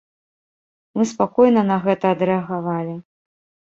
Мы 0.95 1.03
спакойна 1.13 1.61
на 1.71 1.79
гэта 1.87 2.05
адрэагавалі. 2.17 3.01